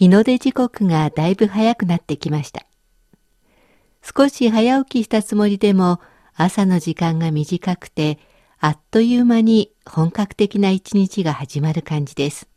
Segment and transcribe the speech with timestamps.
[0.00, 2.64] 日の出時刻がだいぶ早くなってきました。
[4.02, 6.00] 少し早起きしたつもりでも
[6.34, 8.18] 朝の時間が短くて
[8.60, 12.48] あっという間に本格的な一日が始まる感じです。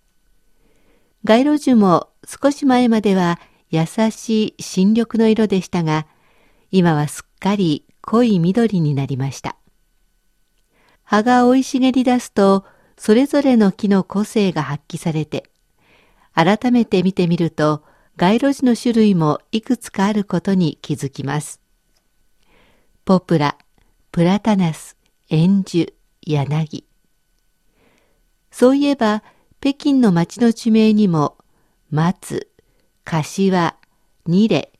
[1.25, 6.07] 街路樹も少し前までは優しい新緑の色でしたが、
[6.71, 9.57] 今はすっかり濃い緑になりました。
[11.03, 12.63] 葉が生い茂り出すと、
[12.97, 15.49] それぞれの木の個性が発揮されて、
[16.33, 17.83] 改めて見てみると
[18.15, 21.61] 街路樹の種類もいくつかあることに気づきます。
[23.05, 23.57] ポプラ、
[24.11, 24.97] プラタナス、
[25.29, 26.85] エンジュ、柳。
[28.51, 29.23] そういえば
[29.59, 31.37] 北京の町の地名にも
[31.89, 32.49] 松、
[33.03, 33.75] 柏、
[34.25, 34.71] ニレ、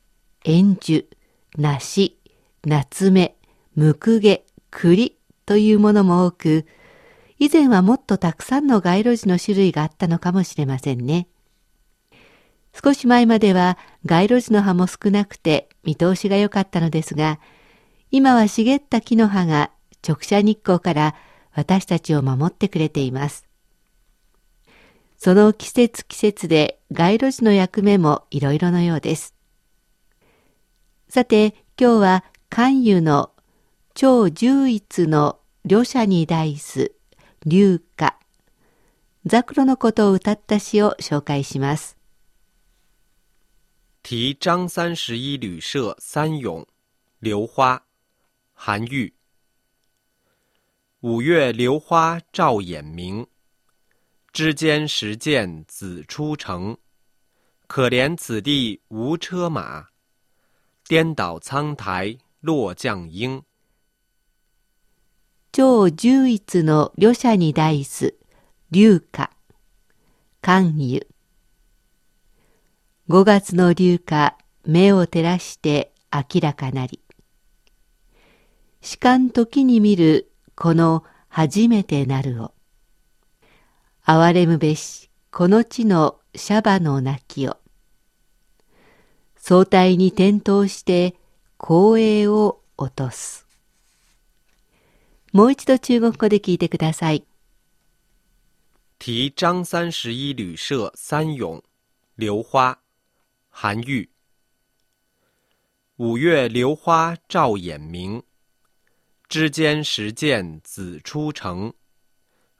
[0.44, 2.18] エンジュ、梨、
[2.64, 3.36] 夏目、
[3.74, 5.16] ムクゲ、栗
[5.46, 6.66] というものも多く、
[7.38, 11.28] 以前はもっとたくさんの街路樹の種類があったのかもしれませんね。
[12.82, 17.38] 少し前までは街路樹の葉も少なくて見通しが良かったのですが、
[18.10, 19.70] 今は茂った木の葉が
[20.06, 21.14] 直射日光から
[21.52, 23.46] 私たちを守ってくれています。
[25.16, 29.34] その季節季節で街路樹の役目もいろいろのようです。
[31.08, 33.30] さて、今日は関羽の
[33.94, 36.92] 超唯一の旅者に代す
[37.46, 38.18] 流歌、
[39.24, 41.96] ザクロのことを歌った詩を紹介します。
[44.03, 46.65] 题张三十一旅社三咏，
[47.19, 47.85] 榴花，
[48.53, 49.13] 韩愈。
[51.01, 53.27] 五月榴花照眼明，
[54.33, 56.77] 枝间时见子出城。
[57.67, 59.89] 可怜此地无车马，
[60.85, 63.43] 颠倒苍苔落将鹰。
[65.51, 68.17] 超唯一の旅者に代す
[68.69, 69.29] 流歌、
[70.41, 71.05] 関羽。
[73.06, 74.34] 五月の流花
[74.64, 77.00] 目を照らして明らかなり。
[78.80, 82.54] 士官時に見るこの初めてなるを。
[84.04, 87.58] 哀れむべしこの地のシャバの泣きを。
[89.36, 91.14] 相対に転倒して
[91.62, 93.46] 光栄を落とす。
[95.34, 97.26] もう一度中国語で聞いてください。
[98.98, 101.62] 题张三十一旅社三咏，
[102.16, 102.78] 榴花。
[103.56, 104.10] 韩愈。
[105.96, 108.20] 五月榴花照眼明，
[109.28, 111.72] 枝间时见子出城。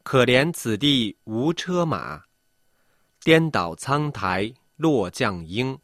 [0.04, 2.22] 可怜此地无车马，
[3.24, 5.80] 颠倒苍苔落将鹰。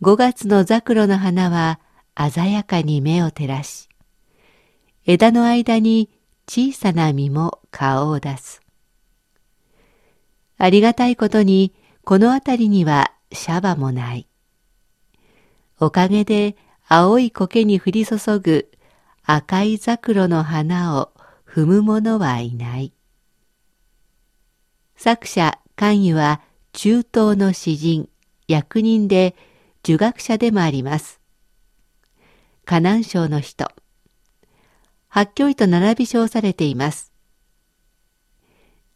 [0.00, 1.78] 五月の桜の花は
[2.16, 3.88] 鮮やかに目を照らし、
[5.04, 6.10] 枝の間に
[6.48, 8.60] 小さな実も顔を出す。
[10.58, 11.72] ありがたいことに
[12.06, 14.28] この辺りにはシャバもない。
[15.80, 16.56] おかげで
[16.86, 18.70] 青い苔に降り注ぐ
[19.24, 21.10] 赤い桜の花を
[21.44, 22.92] 踏む者はいない。
[24.94, 26.42] 作者関羽は
[26.72, 28.08] 中東の詩人、
[28.46, 29.34] 役人で
[29.82, 31.20] 儒学者でもあります。
[32.64, 33.68] 河南省の人。
[35.08, 37.12] 八教医と並び称されています。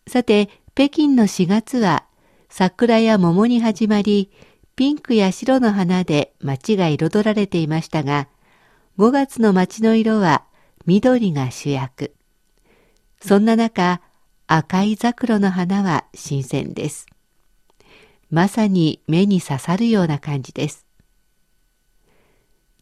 [0.07, 2.05] さて、北京の4月は
[2.51, 4.31] 桜や桃に始まり、
[4.75, 8.29] ピンクや白の花で街が彩られていましたが、
[8.99, 10.45] 5月の街の色は
[10.85, 12.13] 緑が主役。
[13.23, 14.01] そんな中、
[14.49, 17.07] 赤い桜の花は新鮮です。
[18.31, 20.87] まさに目に刺さるような感じです。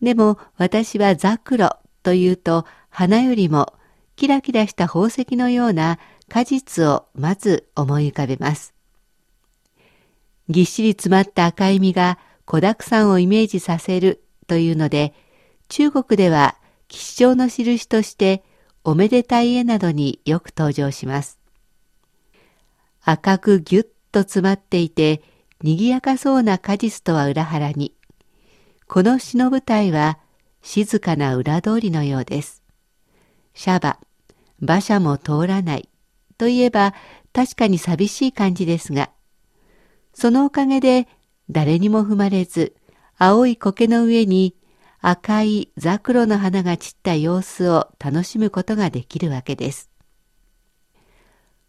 [0.00, 3.74] でも私はザクロというと花よりも
[4.16, 5.98] キラキラした宝石のような
[6.28, 8.77] 果実をまず思い浮かべます。
[10.48, 15.14] ぎっしり詰まった赤い実が子沢山をイメージさせるというので、
[15.68, 16.56] 中国では
[16.88, 18.42] 吉祥の印として
[18.84, 21.38] おめでたい絵などによく登場します。
[23.02, 25.22] 赤くぎゅっと詰まっていて、
[25.62, 27.94] 賑やかそうな果実とは裏腹に、
[28.86, 30.18] この詩の舞台は
[30.62, 32.62] 静かな裏通りのようです。
[33.52, 33.98] シャバ、
[34.62, 35.88] 馬車も通らない
[36.38, 36.94] といえば
[37.32, 39.10] 確かに寂しい感じですが、
[40.18, 41.06] そのおかげで
[41.48, 42.74] 誰にも踏まれず、
[43.18, 44.56] 青い苔の上に
[45.00, 49.92] 赤いザクロの花が散った様子を楽しむことができるわけです。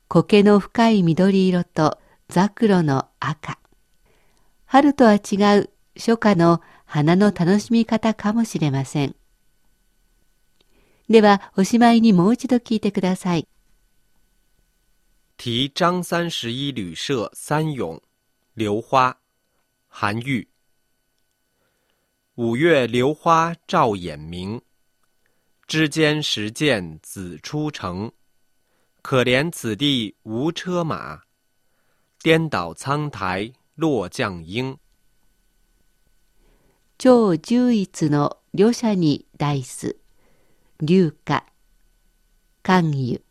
[0.08, 3.60] 苔の深い緑色とザクロの赤。
[4.66, 9.16] 春とは違う初夏の花の楽しみ方かもしれません。
[11.08, 13.48] では、おしまいにもう一度聞いてください。
[15.38, 18.02] 题张三十一旅社三咏，
[18.60, 19.22] 榴花，
[19.88, 20.50] 韩愈。
[22.36, 24.62] 五月榴花照眼明，
[25.66, 28.12] 枝间时见子出城。
[29.02, 31.22] 可怜此地无车马，
[32.22, 34.78] 颠倒苍苔落将缨。
[36.98, 39.96] 超十一の旅者に題す、
[40.80, 41.46] 流花、
[42.62, 43.22] 関羽。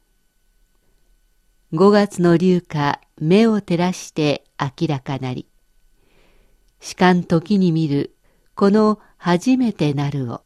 [1.70, 5.46] 五月の流花、目を照らして明らかなり。
[6.80, 8.14] しかん時に見る
[8.54, 10.42] この初めてなるを。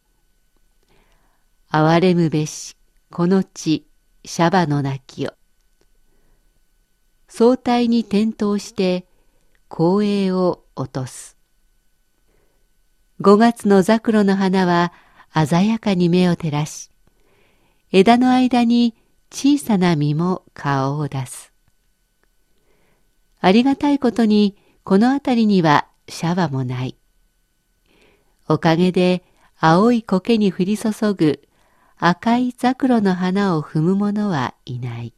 [1.69, 2.77] 哀れむべし、
[3.11, 3.87] この地、
[4.25, 5.33] シャバの泣きを。
[7.29, 9.07] 相対に転倒して、
[9.71, 11.39] 光栄を落とす。
[13.21, 14.93] 五月のザクロの花は
[15.33, 16.91] 鮮やかに目を照らし、
[17.91, 18.95] 枝の間に
[19.31, 21.52] 小さな実も顔を出す。
[23.45, 26.97] ありがたいことに、この辺りにはシャバもない。
[28.49, 29.25] おかげで
[29.59, 31.43] 青い苔に降り注ぐ
[31.99, 35.13] 赤いザクロの花を踏む者はいない。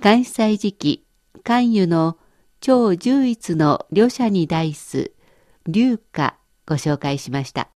[0.00, 1.06] 関西時期、
[1.42, 2.16] 関羽の
[2.60, 5.10] 超唯一の旅者に題す、
[5.66, 7.73] 流歌ご紹介しました。